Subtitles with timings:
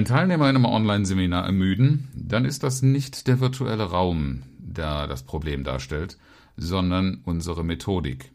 [0.00, 5.24] Wenn Teilnehmer in einem Online-Seminar ermüden, dann ist das nicht der virtuelle Raum, der das
[5.24, 6.16] Problem darstellt,
[6.56, 8.32] sondern unsere Methodik.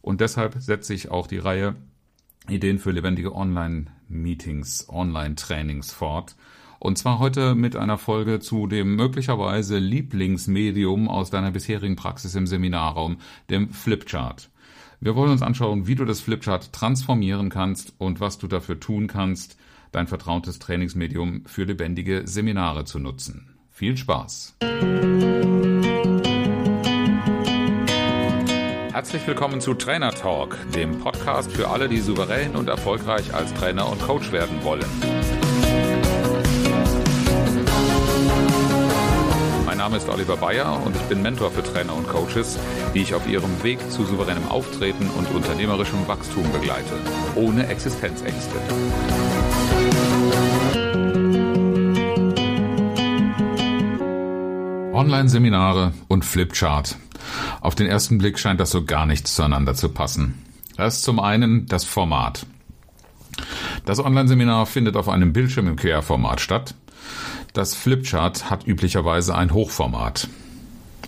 [0.00, 1.76] Und deshalb setze ich auch die Reihe
[2.48, 6.34] Ideen für lebendige Online-Meetings, Online-Trainings fort.
[6.78, 12.46] Und zwar heute mit einer Folge zu dem möglicherweise Lieblingsmedium aus deiner bisherigen Praxis im
[12.46, 13.18] Seminarraum,
[13.50, 14.48] dem Flipchart.
[14.98, 19.08] Wir wollen uns anschauen, wie du das Flipchart transformieren kannst und was du dafür tun
[19.08, 19.58] kannst,
[19.92, 23.56] dein vertrautes Trainingsmedium für lebendige Seminare zu nutzen.
[23.70, 24.56] Viel Spaß!
[28.92, 33.88] Herzlich willkommen zu Trainer Talk, dem Podcast für alle, die souverän und erfolgreich als Trainer
[33.90, 35.21] und Coach werden wollen.
[39.82, 42.56] Name ist Oliver Bayer und ich bin Mentor für Trainer und Coaches,
[42.94, 46.94] die ich auf ihrem Weg zu souveränem Auftreten und unternehmerischem Wachstum begleite,
[47.34, 48.54] ohne Existenzängste.
[54.92, 56.96] Online-Seminare und Flipchart.
[57.60, 60.44] Auf den ersten Blick scheint das so gar nichts zueinander zu passen.
[60.76, 62.46] Das ist zum einen das Format.
[63.84, 66.76] Das Online-Seminar findet auf einem Bildschirm im Querformat statt.
[67.52, 70.28] Das Flipchart hat üblicherweise ein Hochformat.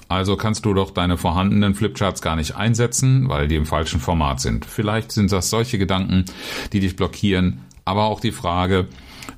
[0.09, 4.41] Also kannst du doch deine vorhandenen Flipcharts gar nicht einsetzen, weil die im falschen Format
[4.41, 4.67] sind.
[4.67, 6.27] Vielleicht sind das solche Gedanken,
[6.75, 8.89] die dich blockieren, aber auch die Frage,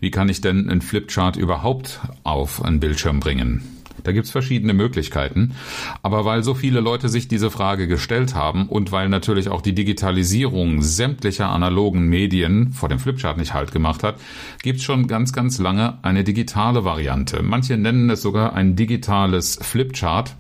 [0.01, 3.76] wie kann ich denn einen Flipchart überhaupt auf einen Bildschirm bringen?
[4.07, 5.57] Da gibt's verschiedene Möglichkeiten.
[6.03, 9.75] Aber weil so viele Leute sich diese Frage gestellt haben und weil natürlich auch die
[9.75, 14.21] Digitalisierung sämtlicher analogen Medien vor dem Flipchart nicht halt gemacht hat,
[14.63, 17.43] gibt's schon ganz, ganz lange eine digitale Variante.
[17.43, 20.37] Manche nennen es sogar ein digitales Flipchart.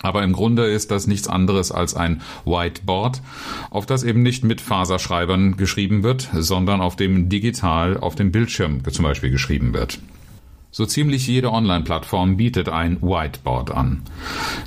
[0.00, 3.22] Aber im Grunde ist das nichts anderes als ein Whiteboard,
[3.70, 8.82] auf das eben nicht mit Faserschreibern geschrieben wird, sondern auf dem digital auf dem Bildschirm
[8.90, 10.00] zum Beispiel geschrieben wird.
[10.74, 14.00] So ziemlich jede Online-Plattform bietet ein Whiteboard an.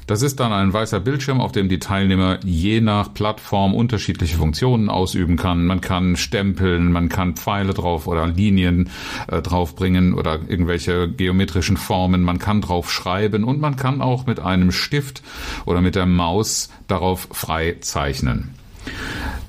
[0.06, 4.92] Das ist dann ein weißer Bildschirm, auf dem die Teilnehmer je nach Plattform unterschiedliche Funktionen
[4.92, 5.66] ausüben kann.
[5.66, 8.92] Man kann stempeln, man kann Pfeile drauf oder Linien
[9.28, 12.22] äh, draufbringen oder irgendwelche geometrischen Formen.
[12.22, 15.24] Man kann drauf schreiben und man kann auch mit einem Stift
[15.66, 18.54] oder mit der Maus darauf frei zeichnen.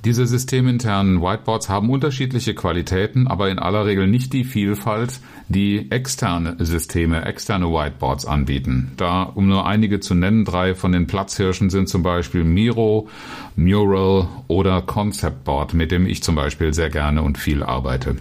[0.07, 6.57] Diese systeminternen Whiteboards haben unterschiedliche Qualitäten, aber in aller Regel nicht die Vielfalt, die externe
[6.59, 8.93] Systeme, externe Whiteboards anbieten.
[8.97, 13.09] Da, um nur einige zu nennen, drei von den Platzhirschen sind zum Beispiel Miro,
[13.55, 18.17] Mural oder Concept Board, mit dem ich zum Beispiel sehr gerne und viel arbeite.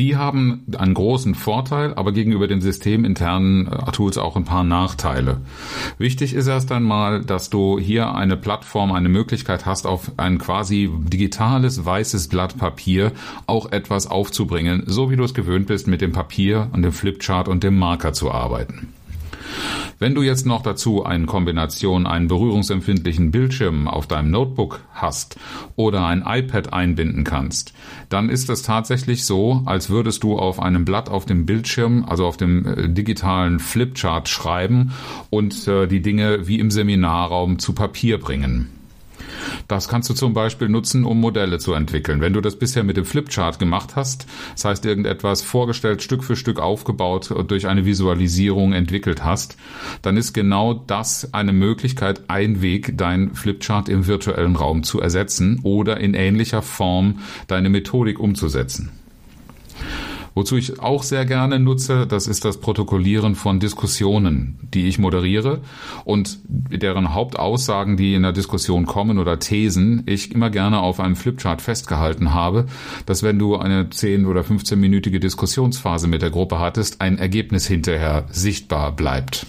[0.00, 5.42] Die haben einen großen Vorteil, aber gegenüber den systeminternen äh, Tools auch ein paar Nachteile.
[5.98, 10.88] Wichtig ist erst einmal, dass du hier eine Plattform, eine Möglichkeit hast, auf ein quasi
[10.90, 13.12] digitales weißes Blatt Papier
[13.46, 17.46] auch etwas aufzubringen, so wie du es gewöhnt bist, mit dem Papier und dem Flipchart
[17.46, 18.88] und dem Marker zu arbeiten.
[19.98, 25.36] Wenn du jetzt noch dazu eine Kombination einen berührungsempfindlichen Bildschirm auf deinem Notebook hast
[25.76, 27.74] oder ein iPad einbinden kannst,
[28.08, 32.26] dann ist es tatsächlich so, als würdest du auf einem Blatt auf dem Bildschirm, also
[32.26, 34.92] auf dem äh, digitalen Flipchart schreiben
[35.28, 38.79] und äh, die Dinge wie im Seminarraum zu Papier bringen.
[39.68, 42.20] Das kannst du zum Beispiel nutzen, um Modelle zu entwickeln.
[42.20, 46.36] Wenn du das bisher mit dem Flipchart gemacht hast, das heißt irgendetwas vorgestellt, Stück für
[46.36, 49.56] Stück aufgebaut und durch eine Visualisierung entwickelt hast,
[50.02, 55.60] dann ist genau das eine Möglichkeit, ein Weg, dein Flipchart im virtuellen Raum zu ersetzen
[55.62, 58.99] oder in ähnlicher Form deine Methodik umzusetzen.
[60.40, 65.60] Wozu ich auch sehr gerne nutze, das ist das Protokollieren von Diskussionen, die ich moderiere
[66.06, 71.14] und deren Hauptaussagen, die in der Diskussion kommen oder Thesen, ich immer gerne auf einem
[71.14, 72.64] Flipchart festgehalten habe,
[73.04, 78.24] dass wenn du eine 10 oder 15-minütige Diskussionsphase mit der Gruppe hattest, ein Ergebnis hinterher
[78.30, 79.44] sichtbar bleibt.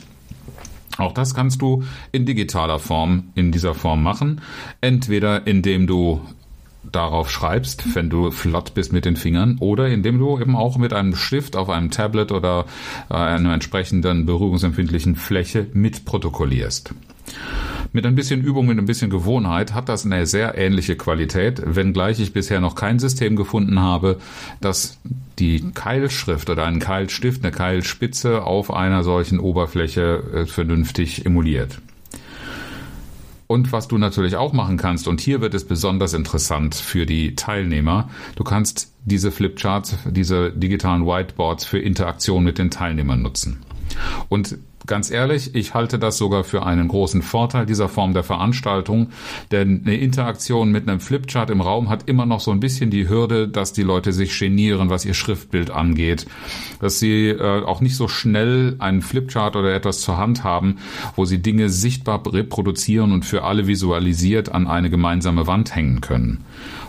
[0.97, 4.41] Auch das kannst du in digitaler Form, in dieser Form machen.
[4.81, 6.19] Entweder indem du
[6.83, 10.93] darauf schreibst, wenn du flott bist mit den Fingern, oder indem du eben auch mit
[10.93, 12.65] einem Stift auf einem Tablet oder
[13.09, 16.93] äh, einer entsprechenden berührungsempfindlichen Fläche mitprotokollierst.
[17.93, 22.19] Mit ein bisschen Übung, mit ein bisschen Gewohnheit hat das eine sehr ähnliche Qualität, wenngleich
[22.19, 24.17] ich bisher noch kein System gefunden habe,
[24.61, 24.97] das
[25.39, 31.81] die Keilschrift oder einen Keilstift, eine Keilspitze auf einer solchen Oberfläche äh, vernünftig emuliert.
[33.51, 37.35] Und was du natürlich auch machen kannst, und hier wird es besonders interessant für die
[37.35, 43.59] Teilnehmer, du kannst diese Flipcharts, diese digitalen Whiteboards für Interaktion mit den Teilnehmern nutzen.
[44.29, 44.57] Und
[44.87, 49.09] ganz ehrlich, ich halte das sogar für einen großen Vorteil dieser Form der Veranstaltung,
[49.51, 53.07] denn eine Interaktion mit einem Flipchart im Raum hat immer noch so ein bisschen die
[53.07, 56.25] Hürde, dass die Leute sich genieren, was ihr Schriftbild angeht,
[56.79, 60.77] dass sie äh, auch nicht so schnell einen Flipchart oder etwas zur Hand haben,
[61.15, 66.43] wo sie Dinge sichtbar reproduzieren und für alle visualisiert an eine gemeinsame Wand hängen können.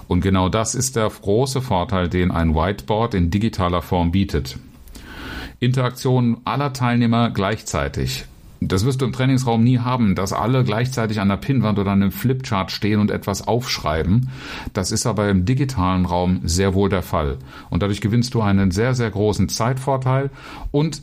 [0.08, 4.58] Und genau das ist der große Vorteil, den ein Whiteboard in digitaler Form bietet.
[5.62, 8.24] Interaktion aller Teilnehmer gleichzeitig.
[8.60, 12.02] Das wirst du im Trainingsraum nie haben, dass alle gleichzeitig an der Pinnwand oder an
[12.02, 14.28] einem Flipchart stehen und etwas aufschreiben.
[14.72, 17.38] Das ist aber im digitalen Raum sehr wohl der Fall.
[17.70, 20.30] Und dadurch gewinnst du einen sehr, sehr großen Zeitvorteil
[20.72, 21.02] und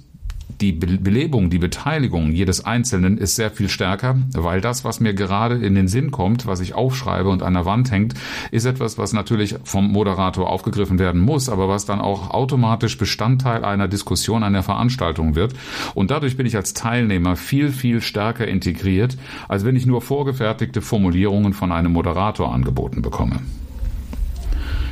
[0.62, 5.56] die Belebung, die Beteiligung jedes Einzelnen ist sehr viel stärker, weil das, was mir gerade
[5.56, 8.16] in den Sinn kommt, was ich aufschreibe und an der Wand hängt,
[8.52, 13.64] ist etwas, was natürlich vom Moderator aufgegriffen werden muss, aber was dann auch automatisch Bestandteil
[13.64, 15.54] einer Diskussion, einer Veranstaltung wird.
[15.94, 19.18] Und dadurch bin ich als Teilnehmer viel, viel stärker integriert,
[19.48, 23.40] als wenn ich nur vorgefertigte Formulierungen von einem Moderator angeboten bekomme.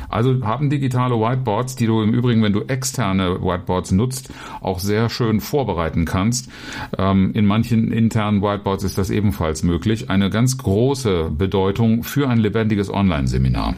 [0.08, 5.10] Also haben digitale Whiteboards, die du im Übrigen, wenn du externe Whiteboards nutzt, auch sehr
[5.10, 6.50] schön vorbereiten kannst.
[6.96, 10.10] Ähm, in manchen internen Whiteboards ist das ebenfalls möglich.
[10.10, 13.74] Eine ganz große Bedeutung für ein lebendiges Online-Seminar.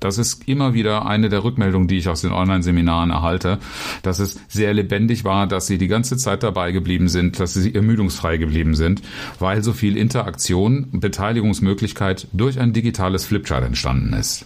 [0.00, 3.58] Das ist immer wieder eine der Rückmeldungen, die ich aus den Online-Seminaren erhalte,
[4.02, 7.74] dass es sehr lebendig war, dass sie die ganze Zeit dabei geblieben sind, dass sie
[7.74, 9.02] ermüdungsfrei geblieben sind,
[9.38, 14.44] weil so viel Interaktion, Beteiligungsmöglichkeit durch ein digitales Flipchart entstanden ist.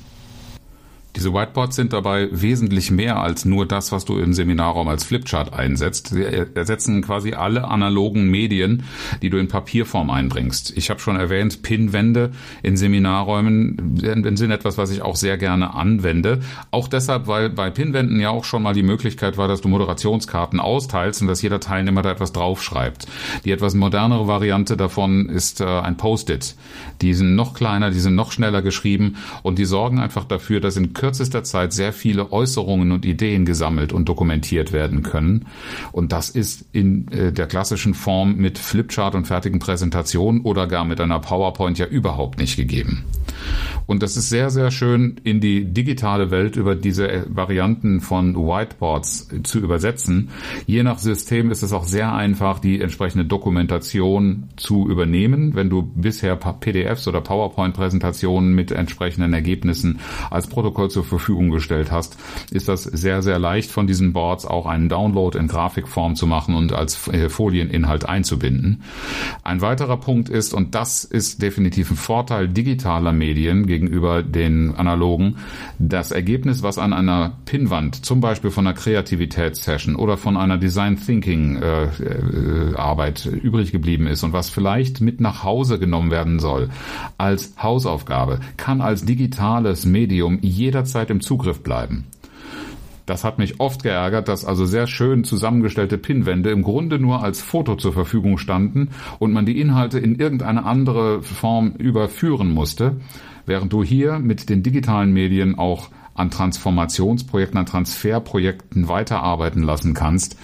[1.16, 5.52] Diese Whiteboards sind dabei wesentlich mehr als nur das, was du im Seminarraum als Flipchart
[5.52, 6.08] einsetzt.
[6.08, 8.84] Sie ersetzen quasi alle analogen Medien,
[9.20, 10.76] die du in Papierform einbringst.
[10.76, 12.32] Ich habe schon erwähnt, Pinwände
[12.62, 13.98] in Seminarräumen
[14.36, 16.40] sind etwas, was ich auch sehr gerne anwende.
[16.70, 20.60] Auch deshalb, weil bei Pinwänden ja auch schon mal die Möglichkeit war, dass du Moderationskarten
[20.60, 23.06] austeilst und dass jeder Teilnehmer da etwas draufschreibt.
[23.44, 26.54] Die etwas modernere Variante davon ist äh, ein Post-it.
[27.02, 30.76] Die sind noch kleiner, die sind noch schneller geschrieben und die sorgen einfach dafür, dass
[30.76, 35.46] in kürzester Zeit sehr viele Äußerungen und Ideen gesammelt und dokumentiert werden können.
[35.90, 40.84] Und das ist in äh, der klassischen Form mit Flipchart und fertigen Präsentationen oder gar
[40.84, 43.04] mit einer PowerPoint ja überhaupt nicht gegeben.
[43.86, 48.36] Und das ist sehr, sehr schön in die digitale Welt über diese äh, Varianten von
[48.36, 50.30] Whiteboards zu übersetzen.
[50.66, 55.54] Je nach System ist es auch sehr einfach, die entsprechende Dokumentation zu übernehmen.
[55.54, 60.00] Wenn du bisher PDFs oder PowerPoint-Präsentationen mit entsprechenden Ergebnissen
[60.30, 62.16] als Protokoll zur Verfügung gestellt hast,
[62.50, 66.54] ist das sehr, sehr leicht von diesen Boards auch einen Download in Grafikform zu machen
[66.54, 68.82] und als äh, Folieninhalt einzubinden.
[69.42, 73.31] Ein weiterer Punkt ist, und das ist definitiv ein Vorteil digitaler Medien
[73.66, 75.36] gegenüber den analogen,
[75.78, 80.96] das Ergebnis, was an einer Pinnwand, zum Beispiel von einer Kreativitätssession oder von einer Design
[80.96, 86.40] Thinking äh, äh, Arbeit übrig geblieben ist und was vielleicht mit nach Hause genommen werden
[86.40, 86.70] soll
[87.18, 92.06] als Hausaufgabe, kann als digitales Medium jeder jederzeit im Zugriff bleiben.
[93.06, 97.40] Das hat mich oft geärgert, dass also sehr schön zusammengestellte Pinwände im Grunde nur als
[97.40, 102.96] Foto zur Verfügung standen und man die Inhalte in irgendeine andere Form überführen musste,
[103.46, 110.36] während du hier mit den digitalen Medien auch an Transformationsprojekten, an Transferprojekten weiterarbeiten lassen kannst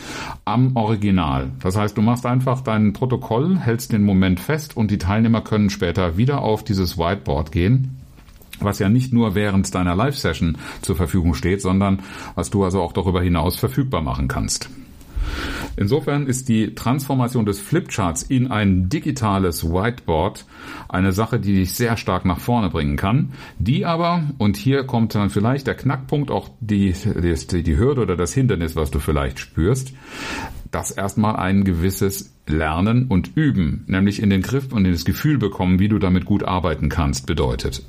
[0.45, 1.51] am Original.
[1.61, 5.69] Das heißt, du machst einfach dein Protokoll, hältst den Moment fest und die Teilnehmer können
[5.69, 7.98] später wieder auf dieses Whiteboard gehen
[8.61, 12.01] was ja nicht nur während deiner Live-Session zur Verfügung steht, sondern
[12.35, 14.71] was du also auch darüber hinaus verfügbar machen kannst.
[15.77, 20.45] Insofern ist die Transformation des Flipcharts in ein digitales Whiteboard
[20.89, 25.15] eine Sache, die dich sehr stark nach vorne bringen kann, die aber, und hier kommt
[25.15, 29.39] dann vielleicht der Knackpunkt, auch die, die, die Hürde oder das Hindernis, was du vielleicht
[29.39, 29.93] spürst,
[30.71, 35.39] das erstmal ein gewisses Lernen und Üben, nämlich in den Griff und in das Gefühl
[35.39, 37.85] bekommen, wie du damit gut arbeiten kannst, bedeutet.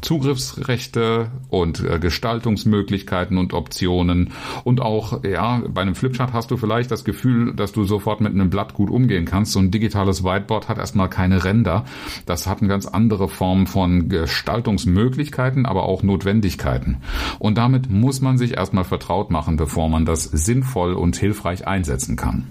[0.00, 4.32] Zugriffsrechte und äh, Gestaltungsmöglichkeiten und Optionen.
[4.64, 8.32] Und auch, ja, bei einem Flipchart hast du vielleicht das Gefühl, dass du sofort mit
[8.32, 9.52] einem Blatt gut umgehen kannst.
[9.52, 11.84] So ein digitales Whiteboard hat erstmal keine Ränder.
[12.26, 16.98] Das hat eine ganz andere Form von Gestaltungsmöglichkeiten, aber auch Notwendigkeiten.
[17.38, 22.16] Und damit muss man sich erstmal vertraut machen, bevor man das sinnvoll und hilfreich einsetzen
[22.16, 22.46] kann.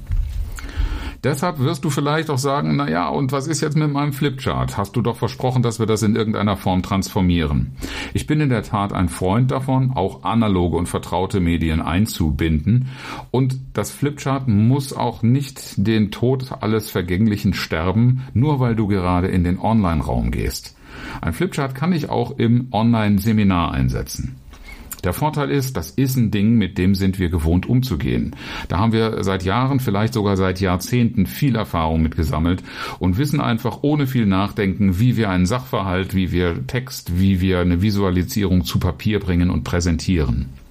[1.23, 4.75] Deshalb wirst du vielleicht auch sagen, na ja, und was ist jetzt mit meinem Flipchart?
[4.75, 7.77] Hast du doch versprochen, dass wir das in irgendeiner Form transformieren.
[8.13, 12.89] Ich bin in der Tat ein Freund davon, auch analoge und vertraute Medien einzubinden.
[13.31, 19.27] Und das Flipchart muss auch nicht den Tod alles Vergänglichen sterben, nur weil du gerade
[19.27, 20.75] in den Online-Raum gehst.
[21.21, 24.35] Ein Flipchart kann ich auch im Online-Seminar einsetzen.
[25.03, 28.35] Der Vorteil ist, das ist ein Ding, mit dem sind wir gewohnt umzugehen.
[28.69, 32.63] Da haben wir seit Jahren, vielleicht sogar seit Jahrzehnten viel Erfahrung mit gesammelt
[32.99, 37.59] und wissen einfach ohne viel Nachdenken, wie wir einen Sachverhalt, wie wir Text, wie wir
[37.59, 40.62] eine Visualisierung zu Papier bringen und präsentieren.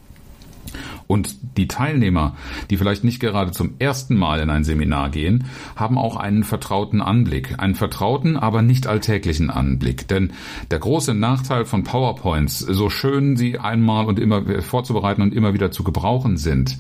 [1.12, 2.36] Und die Teilnehmer,
[2.70, 5.44] die vielleicht nicht gerade zum ersten Mal in ein Seminar gehen,
[5.76, 7.58] haben auch einen vertrauten Anblick.
[7.58, 10.08] Einen vertrauten, aber nicht alltäglichen Anblick.
[10.08, 10.32] Denn
[10.70, 15.70] der große Nachteil von PowerPoints, so schön sie einmal und immer vorzubereiten und immer wieder
[15.70, 16.78] zu gebrauchen sind,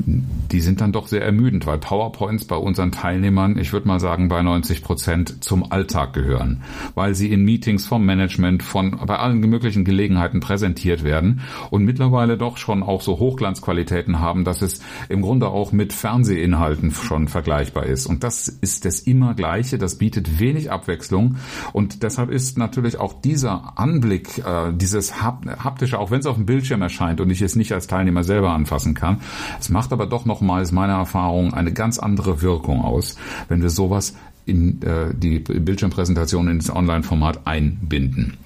[0.00, 4.26] die sind dann doch sehr ermüdend, weil PowerPoints bei unseren Teilnehmern, ich würde mal sagen,
[4.26, 6.64] bei 90 Prozent zum Alltag gehören.
[6.96, 12.36] Weil sie in Meetings vom Management, von, bei allen möglichen Gelegenheiten präsentiert werden und mittlerweile
[12.36, 17.28] doch schon auch so Hochglanz Qualitäten haben, dass es im Grunde auch mit Fernsehinhalten schon
[17.28, 18.06] vergleichbar ist.
[18.06, 21.36] Und das ist das immer Gleiche, das bietet wenig Abwechslung
[21.74, 26.46] und deshalb ist natürlich auch dieser Anblick, äh, dieses haptische, auch wenn es auf dem
[26.46, 29.20] Bildschirm erscheint und ich es nicht als Teilnehmer selber anfassen kann,
[29.60, 33.16] es macht aber doch nochmals meiner Erfahrung eine ganz andere Wirkung aus,
[33.48, 34.14] wenn wir sowas
[34.46, 38.38] in äh, die Bildschirmpräsentation ins Online-Format einbinden.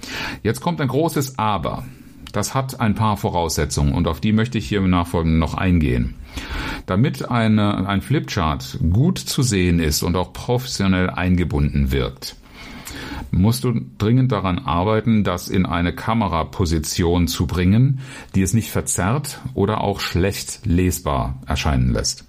[0.43, 1.85] Jetzt kommt ein großes Aber.
[2.33, 6.15] Das hat ein paar Voraussetzungen und auf die möchte ich hier im Nachfolgenden noch eingehen.
[6.87, 12.35] Damit eine, ein Flipchart gut zu sehen ist und auch professionell eingebunden wirkt,
[13.29, 17.99] musst du dringend daran arbeiten, das in eine Kameraposition zu bringen,
[18.33, 22.25] die es nicht verzerrt oder auch schlecht lesbar erscheinen lässt.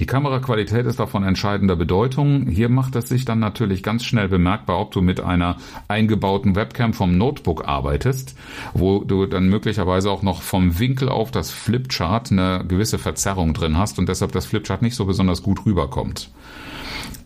[0.00, 2.46] Die Kameraqualität ist davon entscheidender Bedeutung.
[2.46, 5.56] Hier macht es sich dann natürlich ganz schnell bemerkbar, ob du mit einer
[5.88, 8.36] eingebauten Webcam vom Notebook arbeitest,
[8.74, 13.76] wo du dann möglicherweise auch noch vom Winkel auf das Flipchart eine gewisse Verzerrung drin
[13.76, 16.30] hast und deshalb das Flipchart nicht so besonders gut rüberkommt.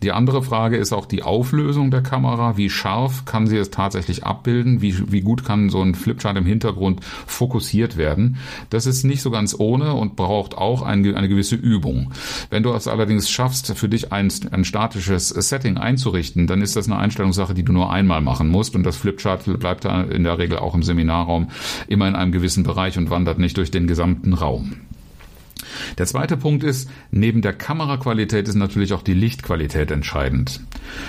[0.03, 2.57] Die andere Frage ist auch die Auflösung der Kamera.
[2.57, 4.81] Wie scharf kann sie es tatsächlich abbilden?
[4.81, 8.35] Wie, wie gut kann so ein Flipchart im Hintergrund fokussiert werden?
[8.69, 12.11] Das ist nicht so ganz ohne und braucht auch eine, eine gewisse Übung.
[12.49, 16.87] Wenn du es allerdings schaffst, für dich ein, ein statisches Setting einzurichten, dann ist das
[16.87, 20.37] eine Einstellungssache, die du nur einmal machen musst und das Flipchart bleibt da in der
[20.37, 21.47] Regel auch im Seminarraum
[21.87, 24.73] immer in einem gewissen Bereich und wandert nicht durch den gesamten Raum.
[25.97, 30.61] Der zweite Punkt ist, neben der Kameraqualität ist natürlich auch die Lichtqualität entscheidend.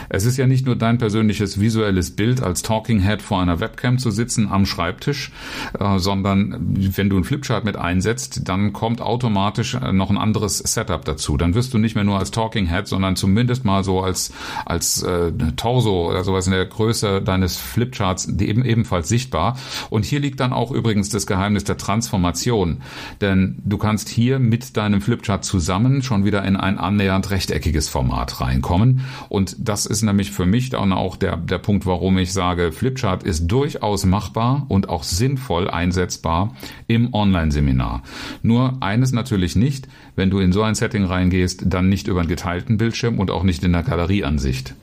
[0.08, 3.98] Es ist ja nicht nur dein persönliches visuelles Bild als Talking Head vor einer Webcam
[3.98, 5.32] zu sitzen am Schreibtisch,
[5.78, 10.58] äh, sondern wenn du ein Flipchart mit einsetzt, dann kommt automatisch äh, noch ein anderes
[10.58, 11.36] Setup dazu.
[11.36, 14.32] Dann wirst du nicht mehr nur als Talking Head, sondern zumindest mal so als,
[14.64, 19.58] als äh, Torso oder sowas in der Größe deines Flipcharts eben ebenfalls sichtbar.
[19.90, 22.78] Und hier liegt dann auch übrigens das Geheimnis der Transformation.
[23.20, 28.40] Denn du kannst hier mit deinem Flipchart zusammen schon wieder in ein annähernd rechteckiges Format
[28.40, 29.02] reinkommen.
[29.28, 33.22] Und das ist nämlich für mich dann auch der, der Punkt, warum ich sage, Flipchart
[33.22, 36.54] ist durchaus machbar und auch sinnvoll einsetzbar
[36.86, 38.02] im Online-Seminar.
[38.42, 42.28] Nur eines natürlich nicht, wenn du in so ein Setting reingehst, dann nicht über einen
[42.28, 44.74] geteilten Bildschirm und auch nicht in der Galerieansicht.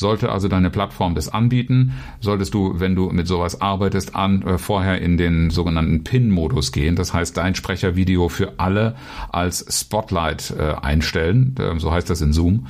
[0.00, 4.56] Sollte also deine Plattform das anbieten, solltest du, wenn du mit sowas arbeitest, an, äh,
[4.56, 6.96] vorher in den sogenannten PIN-Modus gehen.
[6.96, 8.96] Das heißt, dein Sprechervideo für alle
[9.30, 11.54] als Spotlight äh, einstellen.
[11.58, 12.66] Äh, so heißt das in Zoom.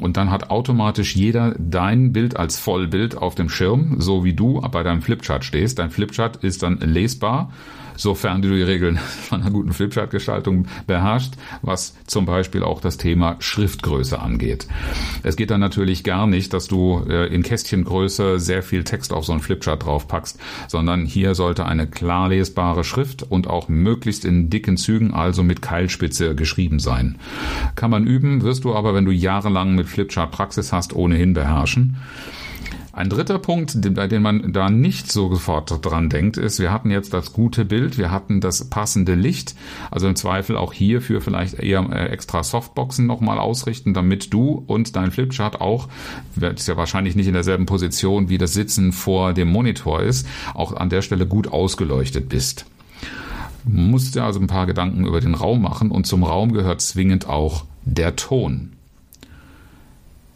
[0.00, 4.60] Und dann hat automatisch jeder dein Bild als Vollbild auf dem Schirm, so wie du
[4.60, 5.78] bei deinem Flipchart stehst.
[5.78, 7.50] Dein Flipchart ist dann lesbar
[7.96, 8.96] sofern du die Regeln
[9.28, 14.66] von einer guten Flipchart-Gestaltung beherrschst, was zum Beispiel auch das Thema Schriftgröße angeht.
[15.22, 19.24] Es geht dann natürlich gar nicht, dass du äh, in Kästchengröße sehr viel Text auf
[19.24, 24.50] so ein Flipchart draufpackst, sondern hier sollte eine klar lesbare Schrift und auch möglichst in
[24.50, 27.16] dicken Zügen, also mit Keilspitze geschrieben sein.
[27.74, 31.96] Kann man üben, wirst du aber, wenn du jahrelang mit Flipchart Praxis hast, ohnehin beherrschen.
[32.94, 36.92] Ein dritter Punkt, bei dem man da nicht so sofort dran denkt, ist, wir hatten
[36.92, 39.56] jetzt das gute Bild, wir hatten das passende Licht,
[39.90, 44.94] also im Zweifel auch hierfür vielleicht eher äh, extra Softboxen nochmal ausrichten, damit du und
[44.94, 45.88] dein Flipchart auch,
[46.36, 50.72] ist ja wahrscheinlich nicht in derselben Position wie das Sitzen vor dem Monitor ist, auch
[50.72, 52.64] an der Stelle gut ausgeleuchtet bist.
[53.64, 57.28] Musst dir also ein paar Gedanken über den Raum machen und zum Raum gehört zwingend
[57.28, 58.73] auch der Ton.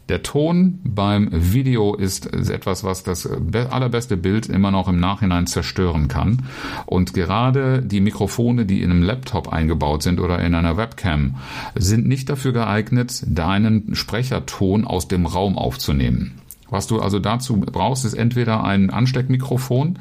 [0.09, 6.09] Der Ton beim Video ist etwas, was das allerbeste Bild immer noch im Nachhinein zerstören
[6.09, 6.47] kann.
[6.87, 11.37] Und gerade die Mikrofone, die in einem Laptop eingebaut sind oder in einer Webcam,
[11.75, 16.41] sind nicht dafür geeignet, deinen Sprecherton aus dem Raum aufzunehmen.
[16.71, 19.99] Was du also dazu brauchst, ist entweder ein Ansteckmikrofon,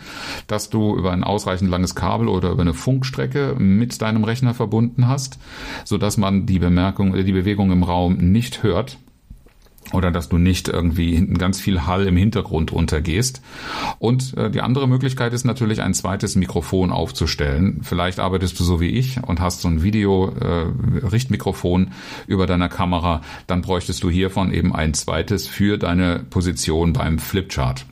[0.47, 5.07] das du über ein ausreichend langes Kabel oder über eine Funkstrecke mit deinem Rechner verbunden
[5.07, 5.39] hast,
[5.85, 8.97] so dass man die Bemerkung, die Bewegung im Raum nicht hört
[9.93, 13.41] oder dass du nicht irgendwie hinten ganz viel Hall im Hintergrund untergehst.
[13.99, 17.81] Und äh, die andere Möglichkeit ist natürlich ein zweites Mikrofon aufzustellen.
[17.83, 21.89] Vielleicht arbeitest du so wie ich und hast so ein Video-Richtmikrofon äh,
[22.27, 27.85] über deiner Kamera, dann bräuchtest du hiervon eben ein zweites für deine Position beim Flipchart.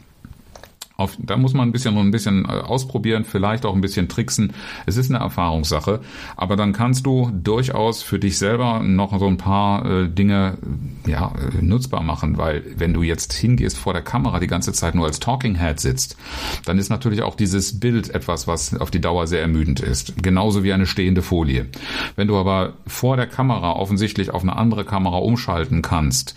[0.98, 4.54] Auf, da muss man ein bisschen ein bisschen äh, ausprobieren, vielleicht auch ein bisschen tricksen.
[4.86, 6.02] Es ist eine Erfahrungssache,
[6.38, 10.58] aber dann kannst du durchaus für dich selber noch so ein paar äh, Dinge
[11.06, 14.96] ja, äh, nutzbar machen, weil wenn du jetzt hingehst vor der Kamera die ganze Zeit
[14.96, 16.18] nur als Talking Head sitzt,
[16.66, 20.64] dann ist natürlich auch dieses Bild etwas, was auf die Dauer sehr ermüdend ist, genauso
[20.64, 21.68] wie eine stehende Folie.
[22.16, 26.36] Wenn du aber vor der Kamera offensichtlich auf eine andere Kamera umschalten kannst,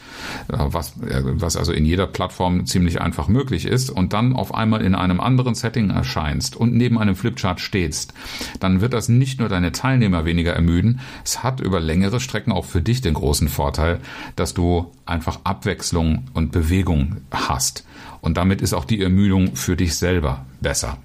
[0.49, 4.55] äh, was was also in jeder Plattform ziemlich einfach möglich ist und dann auf auf
[4.55, 8.15] einmal in einem anderen Setting erscheinst und neben einem Flipchart stehst,
[8.61, 12.65] dann wird das nicht nur deine Teilnehmer weniger ermüden, es hat über längere Strecken auch
[12.65, 14.01] für dich den großen Vorteil,
[14.37, 17.85] dass du einfach Abwechslung und Bewegung hast.
[18.23, 20.97] Und damit ist auch die Ermüdung für dich selber besser,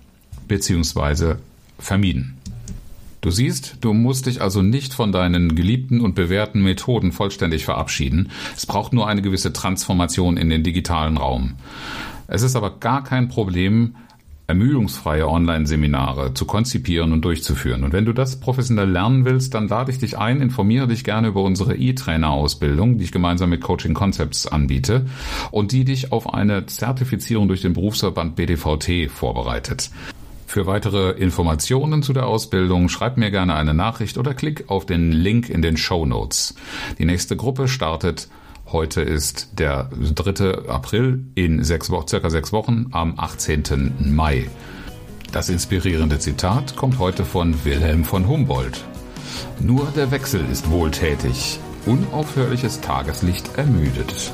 [0.47, 1.39] beziehungsweise
[1.77, 2.37] vermieden.
[3.19, 8.31] Du siehst, du musst dich also nicht von deinen geliebten und bewährten Methoden vollständig verabschieden.
[8.55, 11.53] Es braucht nur eine gewisse Transformation in den digitalen Raum.
[12.27, 13.95] Es ist aber gar kein Problem,
[14.47, 17.83] ermüdungsfreie Online-Seminare zu konzipieren und durchzuführen.
[17.83, 21.29] Und wenn du das professionell lernen willst, dann lade ich dich ein, informiere dich gerne
[21.29, 25.05] über unsere E-Trainer-Ausbildung, die ich gemeinsam mit Coaching Concepts anbiete
[25.51, 29.91] und die dich auf eine Zertifizierung durch den Berufsverband BDVT vorbereitet.
[30.45, 35.11] Für weitere Informationen zu der Ausbildung schreib mir gerne eine Nachricht oder klick auf den
[35.11, 36.53] Link in den Show Notes.
[36.99, 38.27] Die nächste Gruppe startet
[38.73, 40.67] Heute ist der 3.
[40.67, 44.15] April in sechs Wochen, circa sechs Wochen am 18.
[44.15, 44.49] Mai.
[45.31, 48.83] Das inspirierende Zitat kommt heute von Wilhelm von Humboldt.
[49.59, 51.59] Nur der Wechsel ist wohltätig.
[51.85, 54.33] Unaufhörliches Tageslicht ermüdet.